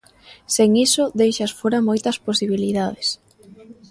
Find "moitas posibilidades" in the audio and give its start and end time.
1.89-3.07